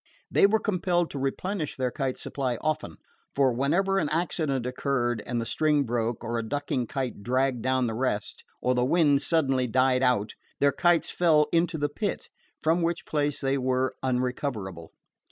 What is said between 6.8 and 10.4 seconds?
kite dragged down the rest, or the wind suddenly died out,